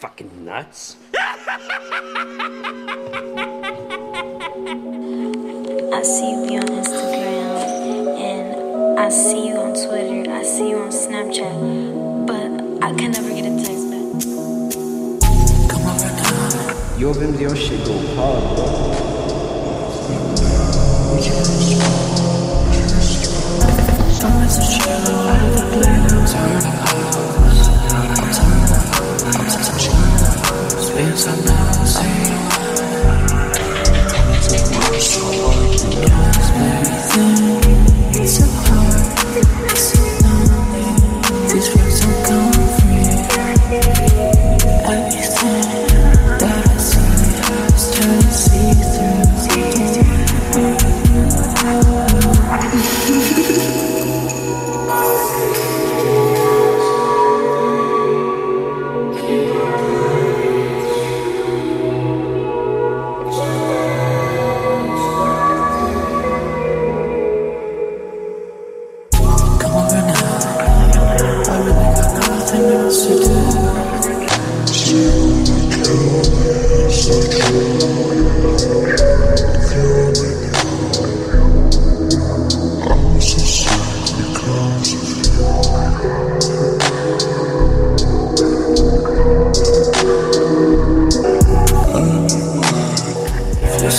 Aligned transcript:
fucking 0.00 0.46
nuts? 0.46 0.96
I 1.14 1.22
see 6.02 6.30
you 6.30 6.58
on 6.58 6.68
Instagram 6.80 8.16
and 8.18 8.98
I 8.98 9.10
see 9.10 9.48
you 9.48 9.56
on 9.56 9.74
Twitter, 9.74 10.32
I 10.32 10.42
see 10.42 10.70
you 10.70 10.78
on 10.78 10.88
Snapchat, 10.88 12.26
but 12.26 12.50
I 12.82 12.94
can 12.94 13.10
never 13.12 13.28
get 13.28 13.44
a 13.44 13.54
text 13.62 13.90
back. 13.90 14.06
Your 16.98 17.12
Vimeo 17.14 17.54
shit 17.54 17.84
go 17.84 17.98
hard, 18.16 18.56
bro. 18.56 19.09
Peace. 35.00 35.59
Follow 93.90 93.98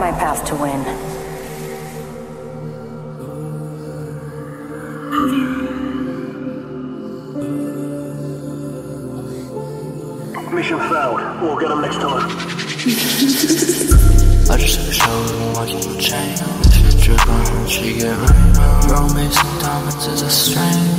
my 0.00 0.12
path 0.12 0.46
to 0.46 0.54
win. 0.54 1.15
Mission 10.56 10.80
failed. 10.88 11.20
We'll 11.42 11.58
get 11.58 11.68
them 11.68 11.82
next 11.82 11.96
time. 11.96 12.30
I 14.48 14.56
just 14.56 14.80
took 14.80 14.88
a 14.88 14.90
shower 14.90 15.12
and 15.12 15.52
watching 15.52 15.80
the 15.80 15.98
chain. 16.00 16.34
Shit 16.72 16.96
dripping, 17.18 17.66
she 17.66 17.98
get 17.98 18.16
rain. 18.16 18.54
Roll 18.88 19.12
me 19.12 19.28
some 19.30 19.58
diamonds 19.60 20.06
as 20.06 20.22
a 20.22 20.30
strain. 20.30 20.96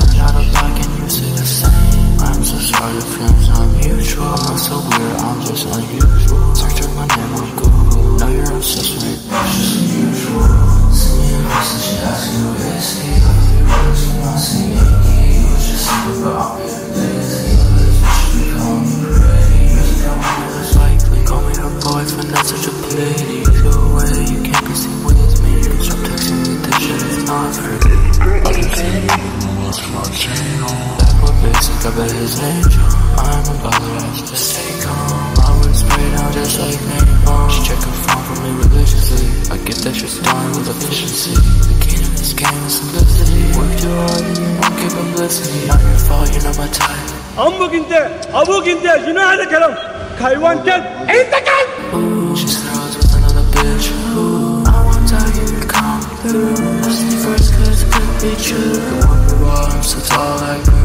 basic, 31.96 31.96
I 31.96 31.96
bet 31.96 32.10
his 32.12 32.40
name 32.40 32.62
John. 32.68 32.92
I'm 33.18 33.44
a 33.44 33.54
baller, 33.62 34.00
I 34.00 34.16
just 34.26 34.52
stay 34.52 34.84
calm. 34.84 35.34
I 35.40 35.60
would 35.60 35.74
spray 35.74 36.10
down 36.16 36.32
just 36.32 36.58
like 36.60 36.78
napalm. 36.90 37.50
She 37.50 37.62
check 37.64 37.78
her 37.78 37.92
phone 38.04 38.24
for 38.28 38.42
me 38.42 38.50
religiously. 38.64 39.26
I 39.50 39.56
get 39.64 39.76
that 39.84 39.94
shit 39.94 40.22
done 40.24 40.50
with 40.52 40.68
efficiency. 40.68 41.34
The 41.34 41.76
key 41.80 41.96
to 41.96 42.10
this 42.16 42.32
game 42.32 42.62
is 42.66 42.78
simplicity. 42.80 43.42
Work 43.58 43.72
too 43.80 43.92
hard 43.92 44.22
and 44.22 44.38
you 44.38 44.48
won't 44.60 44.76
get 44.80 44.92
publicity. 44.92 45.66
Not 45.68 45.80
your 45.82 45.98
fault, 46.08 46.28
you're 46.32 46.44
not 46.44 46.58
my 46.58 46.68
type. 46.68 47.08
أمك 47.38 47.74
أنت 47.74 47.92
أبوك 48.34 48.68
أنت 48.68 49.06
شنو 49.06 49.20
هذا 49.20 49.42
الكلام؟ 49.42 49.74
حيوان 50.20 50.58
كلب 50.62 50.84
أنت 51.08 51.34
كلب 51.48 51.68
Ooh, 51.94 52.36
she 52.36 52.46
throws 52.46 52.96
with 52.96 53.16
another 53.16 53.44
bitch. 53.52 53.88
Ooh, 54.16 54.62
I 54.66 54.84
want 54.84 55.08
to 55.08 55.14
tell 55.14 55.28
you 55.28 55.60
to 55.60 55.66
come 55.66 56.00
through. 56.20 56.52
I 56.84 56.90
see 56.90 57.16
first 57.24 57.54
cause 57.54 57.82
it 57.82 57.92
could 57.92 58.12
be 58.20 58.32
true. 58.42 58.58
You 58.58 59.06
wonder 59.08 59.36
why 59.44 59.68
I'm 59.72 59.82
so 59.82 59.98
tall 60.00 60.36
like 60.40 60.66
you. 60.66 60.82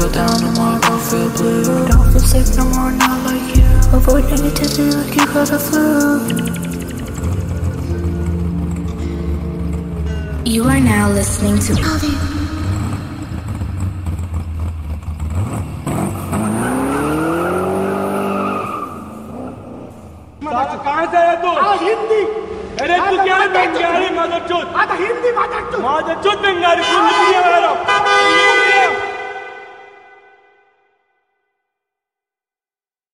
feel 0.00 0.10
down 0.10 0.40
no 0.40 0.50
more, 0.52 0.72
I 0.72 0.80
don't 0.80 1.02
feel 1.02 1.28
blue. 1.36 1.84
I 1.84 1.88
don't 1.88 2.10
feel 2.12 2.20
sick 2.20 2.56
no 2.56 2.64
more, 2.64 2.92
not 2.92 3.26
like 3.26 3.56
you. 3.56 3.64
Avoid 3.92 4.24
negativity 4.24 4.94
like 4.94 5.14
you 5.14 5.26
got 5.26 5.48
the 5.48 5.58
flu. 5.58 5.84
You 10.50 10.64
are 10.64 10.80
now 10.80 11.10
listening 11.10 11.58
to 11.58 11.74
साला 20.56 20.74
कहाँ 20.84 21.06
से 21.12 21.18
है 21.26 21.34
तू 21.42 21.50
हिंदी 21.84 22.20
अरे 22.82 22.96
तू 23.06 23.14
क्या 23.24 23.36
है 23.36 23.48
Bengali 23.54 24.08
mother 24.18 24.40
चोद 24.48 24.66
आता 24.82 24.94
हिंदी 25.00 25.30
मदर 25.38 25.62
चोद 25.72 25.80
मदर 25.84 26.16
चोद 26.24 26.38
बंगाली 26.44 26.82
तू 26.82 26.96
निकली 27.06 27.29
है 27.29 27.29
मेरा 27.29 27.29